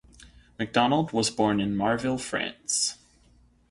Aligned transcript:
McDonald 0.57 1.11
was 1.13 1.29
born 1.29 1.59
in 1.59 1.75
Marville, 1.75 2.17
France. 2.17 2.97